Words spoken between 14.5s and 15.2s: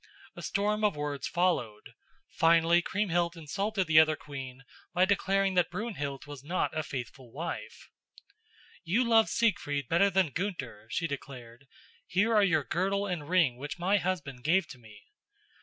to me."